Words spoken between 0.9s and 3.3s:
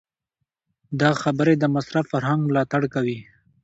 دا خبرې د مصرف فرهنګ ملاتړ کوي.